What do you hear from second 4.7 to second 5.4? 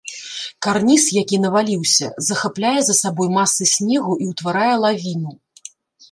лавіну.